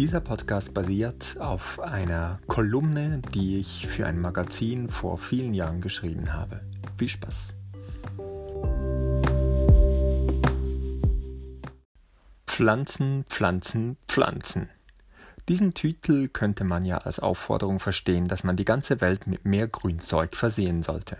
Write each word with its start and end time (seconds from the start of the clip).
Dieser 0.00 0.20
Podcast 0.20 0.72
basiert 0.72 1.36
auf 1.40 1.78
einer 1.78 2.38
Kolumne, 2.46 3.20
die 3.34 3.58
ich 3.58 3.86
für 3.86 4.06
ein 4.06 4.18
Magazin 4.18 4.88
vor 4.88 5.18
vielen 5.18 5.52
Jahren 5.52 5.82
geschrieben 5.82 6.32
habe. 6.32 6.62
Viel 6.96 7.08
Spaß! 7.08 7.52
Pflanzen, 12.46 13.26
Pflanzen, 13.28 13.98
Pflanzen. 14.08 14.70
Diesen 15.50 15.74
Titel 15.74 16.28
könnte 16.28 16.64
man 16.64 16.86
ja 16.86 16.96
als 16.96 17.20
Aufforderung 17.20 17.78
verstehen, 17.78 18.26
dass 18.26 18.42
man 18.42 18.56
die 18.56 18.64
ganze 18.64 19.02
Welt 19.02 19.26
mit 19.26 19.44
mehr 19.44 19.68
Grünzeug 19.68 20.34
versehen 20.34 20.82
sollte. 20.82 21.18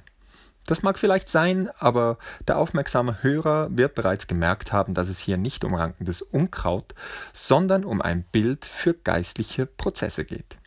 Das 0.66 0.82
mag 0.82 0.98
vielleicht 0.98 1.28
sein, 1.28 1.70
aber 1.78 2.18
der 2.46 2.58
aufmerksame 2.58 3.22
Hörer 3.22 3.68
wird 3.76 3.94
bereits 3.94 4.26
gemerkt 4.26 4.72
haben, 4.72 4.94
dass 4.94 5.08
es 5.08 5.18
hier 5.18 5.36
nicht 5.36 5.64
um 5.64 5.74
rankendes 5.74 6.22
Unkraut, 6.22 6.94
sondern 7.32 7.84
um 7.84 8.00
ein 8.00 8.22
Bild 8.22 8.66
für 8.66 8.94
geistliche 8.94 9.66
Prozesse 9.66 10.24
geht. 10.24 10.58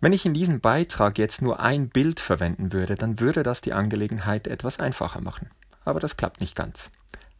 Wenn 0.00 0.12
ich 0.12 0.26
in 0.26 0.34
diesem 0.34 0.60
Beitrag 0.60 1.18
jetzt 1.18 1.42
nur 1.42 1.60
ein 1.60 1.88
Bild 1.88 2.20
verwenden 2.20 2.72
würde, 2.72 2.94
dann 2.94 3.20
würde 3.20 3.42
das 3.42 3.62
die 3.62 3.72
Angelegenheit 3.72 4.46
etwas 4.46 4.78
einfacher 4.78 5.20
machen. 5.20 5.50
Aber 5.84 6.00
das 6.00 6.16
klappt 6.16 6.40
nicht 6.40 6.54
ganz. 6.54 6.90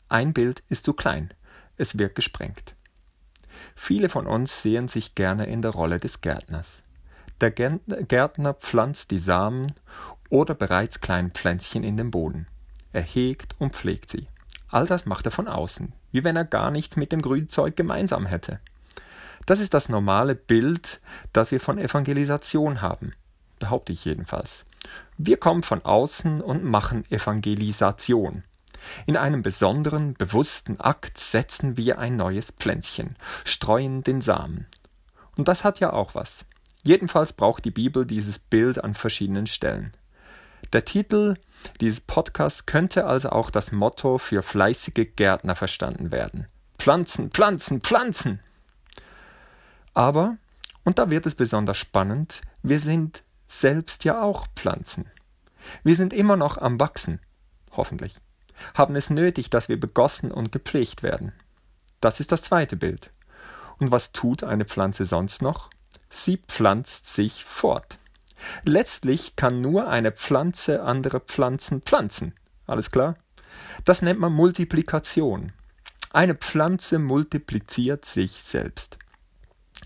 Ein 0.09 0.33
Bild 0.33 0.63
ist 0.69 0.85
zu 0.85 0.93
klein, 0.93 1.33
es 1.77 1.99
wird 1.99 2.15
gesprengt. 2.15 2.75
Viele 3.75 4.09
von 4.09 4.27
uns 4.27 4.63
sehen 4.63 4.89
sich 4.89 5.15
gerne 5.15 5.47
in 5.47 5.63
der 5.63 5.73
Rolle 5.73 5.99
des 5.99 6.21
Gärtners. 6.21 6.83
Der 7.41 7.51
Gärtner 7.51 8.55
pflanzt 8.55 9.11
die 9.11 9.19
Samen 9.19 9.73
oder 10.35 10.57
bereits 10.57 11.01
kleinen 11.01 11.31
Pflänzchen 11.31 11.85
in 11.85 11.97
den 11.97 12.11
Boden. 12.11 12.49
Er 12.93 13.03
hegt 13.03 13.55
und 13.61 13.77
pflegt 13.77 14.11
sie. 14.11 14.27
All 14.69 14.85
das 14.85 15.07
macht 15.07 15.27
er 15.27 15.31
von 15.31 15.47
außen, 15.47 15.93
wie 16.11 16.25
wenn 16.25 16.35
er 16.35 16.45
gar 16.45 16.73
nichts 16.73 16.97
mit 16.97 17.13
dem 17.13 17.23
Grünzeug 17.23 17.77
gemeinsam 17.77 18.27
hätte. 18.27 18.59
Das 19.47 19.61
ist 19.61 19.75
das 19.75 19.89
normale 19.89 20.35
Bild, 20.35 21.01
das 21.33 21.53
wir 21.53 21.61
von 21.61 21.79
Evangelisation 21.79 22.83
haben, 22.83 23.13
behaupte 23.61 23.93
ich 23.93 24.05
jedenfalls. 24.05 24.67
Wir 25.17 25.37
kommen 25.37 25.63
von 25.63 25.85
außen 25.85 26.41
und 26.41 26.65
machen 26.65 27.09
Evangelisation. 27.13 28.43
In 29.07 29.17
einem 29.17 29.43
besonderen, 29.43 30.15
bewussten 30.15 30.81
Akt 30.81 31.17
setzen 31.17 31.77
wir 31.77 32.01
ein 32.01 32.17
neues 32.17 32.51
Pflänzchen, 32.51 33.15
streuen 33.45 34.03
den 34.03 34.21
Samen. 34.21 34.67
Und 35.37 35.47
das 35.47 35.63
hat 35.63 35.79
ja 35.79 35.93
auch 35.93 36.17
was. 36.17 36.45
Jedenfalls 36.83 37.33
braucht 37.33 37.65
die 37.65 37.71
Bibel 37.71 38.05
dieses 38.05 38.41
Bild 38.41 38.83
an 38.83 38.95
verschiedenen 38.95 39.47
Stellen. 39.47 39.95
Der 40.73 40.85
Titel 40.85 41.35
dieses 41.81 42.01
Podcasts 42.01 42.67
könnte 42.67 43.07
also 43.07 43.31
auch 43.31 43.51
das 43.51 43.73
Motto 43.73 44.19
für 44.19 44.43
fleißige 44.43 45.15
Gärtner 45.17 45.55
verstanden 45.55 46.11
werden. 46.11 46.47
Pflanzen, 46.79 47.31
Pflanzen, 47.31 47.81
Pflanzen! 47.81 48.41
Aber, 49.95 50.37
und 50.85 50.99
da 50.99 51.11
wird 51.11 51.27
es 51.27 51.35
besonders 51.35 51.79
spannend, 51.79 52.43
wir 52.63 52.81
sind 52.81 53.23
selbst 53.47 54.05
ja 54.05 54.23
auch 54.23 54.47
Pflanzen. 54.57 55.11
Wir 55.83 55.95
sind 55.95 56.13
immer 56.13 56.37
noch 56.37 56.59
am 56.59 56.81
Wachsen, 56.81 57.21
hoffentlich, 57.73 58.17
haben 58.75 58.97
es 58.97 59.11
nötig, 59.11 59.51
dass 59.51 59.69
wir 59.69 59.79
begossen 59.79 60.31
und 60.31 60.53
gepflegt 60.53 61.03
werden. 61.03 61.33
Das 62.01 62.21
ist 62.21 62.33
das 62.33 62.43
zweite 62.43 62.77
Bild. 62.77 63.13
Und 63.79 63.91
was 63.91 64.13
tut 64.13 64.45
eine 64.45 64.65
Pflanze 64.65 65.05
sonst 65.05 65.43
noch? 65.43 65.71
Sie 66.11 66.37
pflanzt 66.37 67.07
sich 67.07 67.45
fort. 67.45 67.99
Letztlich 68.65 69.37
kann 69.37 69.61
nur 69.61 69.89
eine 69.89 70.13
Pflanze 70.13 70.83
andere 70.83 71.21
Pflanzen 71.21 71.83
pflanzen. 71.83 72.35
Alles 72.67 72.91
klar? 72.91 73.17
Das 73.85 74.03
nennt 74.03 74.21
man 74.21 74.33
Multiplikation. 74.33 75.53
Eine 76.13 76.35
Pflanze 76.35 76.99
multipliziert 76.99 78.05
sich 78.05 78.43
selbst. 78.43 78.99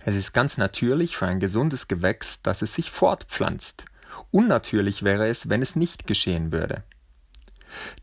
Es 0.05 0.15
ist 0.15 0.33
ganz 0.33 0.59
natürlich 0.59 1.17
für 1.17 1.27
ein 1.27 1.41
gesundes 1.41 1.89
Gewächs, 1.89 2.43
dass 2.43 2.63
es 2.63 2.75
sich 2.75 2.91
fortpflanzt. 2.91 3.87
Unnatürlich 4.31 5.03
wäre 5.03 5.29
es, 5.29 5.49
wenn 5.49 5.63
es 5.63 5.77
nicht 5.77 6.07
geschehen 6.07 6.53
würde. 6.53 6.85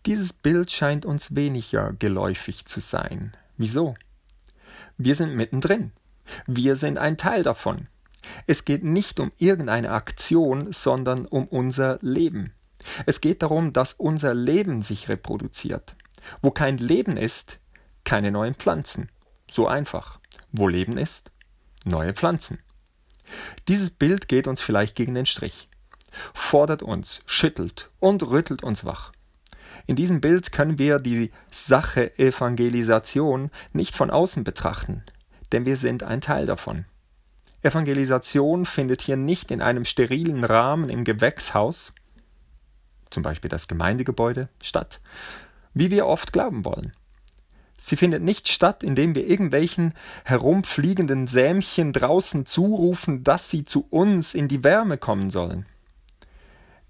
Dieses 0.06 0.34
Bild 0.34 0.72
scheint 0.72 1.06
uns 1.06 1.36
weniger 1.36 1.94
geläufig 1.94 2.66
zu 2.66 2.80
sein. 2.80 3.36
Wieso? 3.58 3.96
Wir 4.98 5.16
sind 5.16 5.36
mittendrin. 5.36 5.92
Wir 6.48 6.76
sind 6.76 6.98
ein 6.98 7.18
Teil 7.18 7.44
davon. 7.44 7.88
Es 8.48 8.66
geht 8.66 8.84
nicht 8.84 9.20
um 9.20 9.32
irgendeine 9.38 9.92
Aktion, 9.92 10.72
sondern 10.72 11.26
um 11.26 11.48
unser 11.48 12.00
Leben. 12.02 12.54
Es 13.06 13.22
geht 13.22 13.42
darum, 13.42 13.74
dass 13.74 13.94
unser 13.94 14.34
Leben 14.34 14.82
sich 14.82 15.10
reproduziert. 15.10 15.96
Wo 16.42 16.52
kein 16.52 16.78
Leben 16.78 17.18
ist, 17.18 17.60
keine 18.04 18.32
neuen 18.32 18.56
Pflanzen. 18.56 19.10
So 19.50 19.68
einfach. 19.68 20.20
Wo 20.52 20.68
Leben 20.68 20.98
ist, 20.98 21.32
neue 21.86 22.14
Pflanzen. 22.14 22.60
Dieses 23.68 23.90
Bild 23.90 24.28
geht 24.28 24.48
uns 24.48 24.62
vielleicht 24.62 24.96
gegen 24.96 25.16
den 25.16 25.26
Strich, 25.26 25.68
fordert 26.34 26.84
uns, 26.84 27.22
schüttelt 27.26 27.90
und 28.00 28.24
rüttelt 28.24 28.64
uns 28.64 28.86
wach. 28.86 29.12
In 29.88 29.96
diesem 29.96 30.22
Bild 30.22 30.52
können 30.52 30.80
wir 30.80 31.00
die 31.00 31.32
Sache 31.52 32.18
Evangelisation 32.18 33.52
nicht 33.74 33.96
von 33.96 34.10
außen 34.10 34.44
betrachten, 34.44 35.04
denn 35.52 35.66
wir 35.66 35.78
sind 35.78 36.04
ein 36.04 36.22
Teil 36.22 36.46
davon. 36.46 36.86
Evangelisation 37.66 38.66
findet 38.66 39.02
hier 39.02 39.18
nicht 39.18 39.50
in 39.50 39.62
einem 39.62 39.86
sterilen 39.86 40.44
Rahmen 40.44 40.90
im 40.90 41.04
Gewächshaus, 41.04 41.94
zum 43.10 43.24
Beispiel 43.24 43.50
das 43.50 43.68
Gemeindegebäude, 43.68 44.50
statt, 44.62 45.02
wie 45.74 45.90
wir 45.90 46.06
oft 46.06 46.32
glauben 46.32 46.64
wollen. 46.64 46.94
Sie 47.80 47.96
findet 47.96 48.24
nicht 48.24 48.50
statt, 48.50 48.84
indem 48.84 49.16
wir 49.16 49.28
irgendwelchen 49.28 49.94
herumfliegenden 50.24 51.28
Sämchen 51.28 51.92
draußen 51.92 52.46
zurufen, 52.46 53.24
dass 53.24 53.50
sie 53.50 53.66
zu 53.66 53.86
uns 53.90 54.34
in 54.34 54.48
die 54.48 54.64
Wärme 54.64 54.98
kommen 54.98 55.32
sollen. 55.32 55.66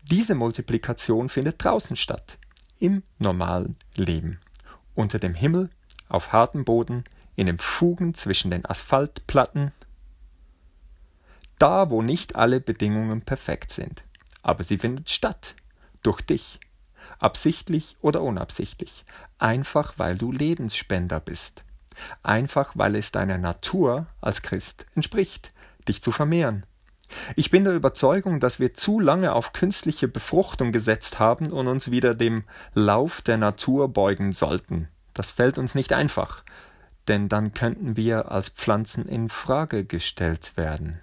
Diese 0.03 0.35
Multiplikation 0.35 1.30
findet 1.30 1.64
draußen 1.64 1.96
statt, 1.96 2.38
im 2.80 3.02
normalen 3.18 3.78
Leben, 3.96 4.40
unter 4.94 5.19
dem 5.19 5.34
Himmel, 5.34 5.69
auf 6.09 6.34
hartem 6.34 6.66
Boden, 6.66 7.06
in 7.35 7.47
den 7.47 7.59
Fugen 7.59 8.14
zwischen 8.14 8.52
den 8.52 8.66
Asphaltplatten, 8.66 9.72
da, 11.59 11.89
wo 11.89 12.01
nicht 12.01 12.35
alle 12.35 12.59
Bedingungen 12.59 13.21
perfekt 13.21 13.71
sind. 13.71 14.03
Aber 14.41 14.63
sie 14.63 14.77
findet 14.77 15.09
statt. 15.09 15.55
Durch 16.03 16.21
dich. 16.21 16.59
Absichtlich 17.19 17.97
oder 18.01 18.21
unabsichtlich. 18.21 19.05
Einfach 19.39 19.93
weil 19.97 20.17
du 20.17 20.31
Lebensspender 20.31 21.19
bist. 21.19 21.63
Einfach 22.23 22.73
weil 22.75 22.95
es 22.95 23.11
deiner 23.11 23.38
Natur 23.38 24.07
als 24.21 24.41
Christ 24.41 24.85
entspricht, 24.95 25.51
dich 25.88 26.01
zu 26.01 26.11
vermehren. 26.11 26.66
Ich 27.35 27.51
bin 27.51 27.63
der 27.63 27.73
Überzeugung, 27.73 28.39
dass 28.39 28.59
wir 28.59 28.73
zu 28.73 28.99
lange 28.99 29.33
auf 29.33 29.53
künstliche 29.53 30.07
Befruchtung 30.07 30.72
gesetzt 30.72 31.19
haben 31.19 31.51
und 31.51 31.67
uns 31.67 31.91
wieder 31.91 32.16
dem 32.16 32.43
Lauf 32.73 33.22
der 33.22 33.37
Natur 33.37 33.89
beugen 33.89 34.31
sollten. 34.31 34.89
Das 35.13 35.31
fällt 35.31 35.57
uns 35.57 35.75
nicht 35.75 35.93
einfach, 35.93 36.43
denn 37.07 37.29
dann 37.29 37.53
könnten 37.53 37.95
wir 37.95 38.31
als 38.31 38.49
Pflanzen 38.49 39.07
in 39.07 39.29
Frage 39.29 39.85
gestellt 39.85 40.57
werden. 40.57 40.99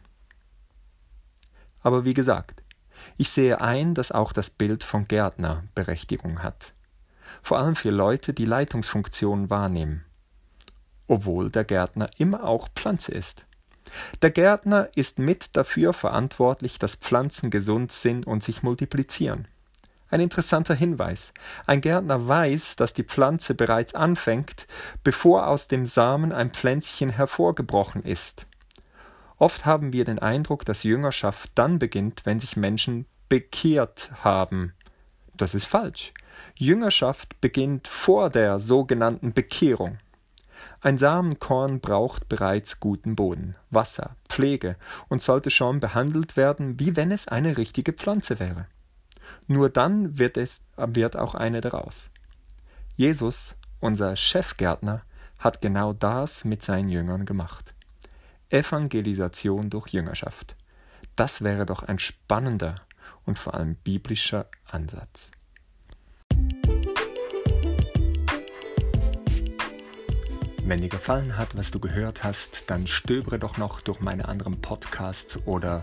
Aber 1.82 2.04
wie 2.04 2.14
gesagt, 2.14 2.62
ich 3.16 3.28
sehe 3.30 3.60
ein, 3.60 3.94
dass 3.94 4.12
auch 4.12 4.32
das 4.32 4.50
Bild 4.50 4.84
von 4.84 5.06
Gärtner 5.06 5.64
Berechtigung 5.74 6.42
hat. 6.42 6.72
Vor 7.42 7.58
allem 7.58 7.74
für 7.74 7.90
Leute, 7.90 8.32
die 8.32 8.44
Leitungsfunktionen 8.44 9.50
wahrnehmen. 9.50 10.04
Obwohl 11.08 11.50
der 11.50 11.64
Gärtner 11.64 12.10
immer 12.18 12.44
auch 12.44 12.68
Pflanze 12.74 13.12
ist. 13.12 13.44
Der 14.22 14.30
Gärtner 14.30 14.88
ist 14.94 15.18
mit 15.18 15.56
dafür 15.56 15.92
verantwortlich, 15.92 16.78
dass 16.78 16.94
Pflanzen 16.94 17.50
gesund 17.50 17.92
sind 17.92 18.26
und 18.26 18.42
sich 18.42 18.62
multiplizieren. 18.62 19.48
Ein 20.08 20.20
interessanter 20.20 20.74
Hinweis. 20.74 21.32
Ein 21.66 21.80
Gärtner 21.80 22.28
weiß, 22.28 22.76
dass 22.76 22.92
die 22.92 23.02
Pflanze 23.02 23.54
bereits 23.54 23.94
anfängt, 23.94 24.66
bevor 25.02 25.48
aus 25.48 25.68
dem 25.68 25.86
Samen 25.86 26.32
ein 26.32 26.50
Pflänzchen 26.50 27.10
hervorgebrochen 27.10 28.04
ist. 28.04 28.46
Oft 29.42 29.66
haben 29.66 29.92
wir 29.92 30.04
den 30.04 30.20
Eindruck, 30.20 30.64
dass 30.64 30.84
Jüngerschaft 30.84 31.50
dann 31.56 31.80
beginnt, 31.80 32.24
wenn 32.24 32.38
sich 32.38 32.56
Menschen 32.56 33.06
bekehrt 33.28 34.12
haben. 34.22 34.72
Das 35.36 35.56
ist 35.56 35.64
falsch. 35.64 36.14
Jüngerschaft 36.54 37.40
beginnt 37.40 37.88
vor 37.88 38.30
der 38.30 38.60
sogenannten 38.60 39.32
Bekehrung. 39.32 39.98
Ein 40.80 40.96
Samenkorn 40.96 41.80
braucht 41.80 42.28
bereits 42.28 42.78
guten 42.78 43.16
Boden, 43.16 43.56
Wasser, 43.68 44.14
Pflege 44.28 44.76
und 45.08 45.22
sollte 45.22 45.50
schon 45.50 45.80
behandelt 45.80 46.36
werden, 46.36 46.78
wie 46.78 46.94
wenn 46.94 47.10
es 47.10 47.26
eine 47.26 47.56
richtige 47.58 47.92
Pflanze 47.92 48.38
wäre. 48.38 48.66
Nur 49.48 49.70
dann 49.70 50.20
wird, 50.20 50.36
es, 50.36 50.60
wird 50.76 51.16
auch 51.16 51.34
eine 51.34 51.60
daraus. 51.60 52.10
Jesus, 52.94 53.56
unser 53.80 54.14
Chefgärtner, 54.14 55.02
hat 55.40 55.60
genau 55.60 55.94
das 55.94 56.44
mit 56.44 56.62
seinen 56.62 56.90
Jüngern 56.90 57.26
gemacht. 57.26 57.74
Evangelisation 58.52 59.70
durch 59.70 59.88
Jüngerschaft. 59.88 60.56
Das 61.16 61.42
wäre 61.42 61.66
doch 61.66 61.82
ein 61.82 61.98
spannender 61.98 62.76
und 63.24 63.38
vor 63.38 63.54
allem 63.54 63.76
biblischer 63.76 64.46
Ansatz. 64.66 65.30
Wenn 70.64 70.80
dir 70.80 70.88
gefallen 70.88 71.36
hat, 71.36 71.56
was 71.56 71.70
du 71.70 71.80
gehört 71.80 72.22
hast, 72.22 72.70
dann 72.70 72.86
stöbere 72.86 73.38
doch 73.38 73.58
noch 73.58 73.80
durch 73.80 74.00
meine 74.00 74.28
anderen 74.28 74.60
Podcasts 74.60 75.38
oder 75.44 75.82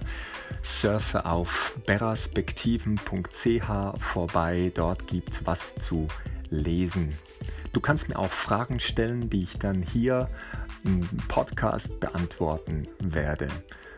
surfe 0.64 1.26
auf 1.26 1.78
beraspektiven.ch 1.86 3.68
vorbei. 3.98 4.72
Dort 4.74 5.08
gibt's 5.08 5.46
was 5.46 5.76
zu 5.76 6.08
lesen. 6.50 7.18
Du 7.74 7.82
kannst 7.82 8.10
mir 8.10 8.18
auch 8.18 8.32
Fragen 8.32 8.80
stellen, 8.80 9.30
die 9.30 9.44
ich 9.44 9.60
dann 9.60 9.82
hier 9.82 10.30
im 10.84 11.02
Podcast 11.28 12.00
beantworten 12.00 12.88
werde. 13.00 13.48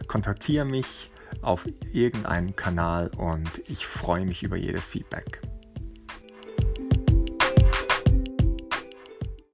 Kontaktiere 0.08 0.66
mich 0.66 1.10
auf 1.42 1.66
irgendeinem 1.94 2.56
Kanal 2.56 3.10
und 3.18 3.50
ich 3.70 3.86
freue 3.86 4.26
mich 4.26 4.44
über 4.44 4.58
jedes 4.58 4.84
Feedback. 4.84 5.42